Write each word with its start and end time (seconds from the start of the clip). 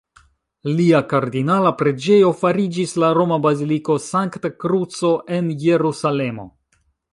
Lia 0.77 1.01
kardinala 1.11 1.73
preĝejo 1.81 2.31
fariĝis 2.39 2.95
la 3.05 3.11
roma 3.19 3.39
Baziliko 3.45 3.99
Sankta 4.07 4.53
Kruco 4.65 5.15
en 5.39 5.55
Jerusalemo. 5.69 6.51